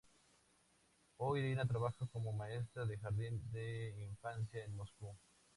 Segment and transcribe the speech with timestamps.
[1.17, 5.15] Hoy Irina trabaja como maestra de jardín de infancia en Moscú.